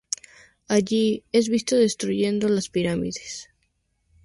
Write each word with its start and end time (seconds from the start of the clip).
Allí, 0.67 1.25
es 1.31 1.47
visto 1.47 1.75
destruyendo 1.75 2.49
las 2.49 2.69
Pirámides. 2.69 3.51